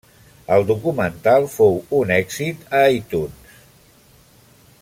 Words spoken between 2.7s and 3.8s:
a iTunes.